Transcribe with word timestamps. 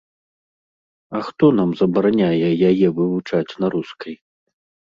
А 1.19 1.21
хто 1.27 1.45
нам 1.59 1.69
забараняе 1.83 2.49
яе 2.73 2.87
вывучаць 2.99 3.57
на 3.65 3.73
рускай? 3.77 4.15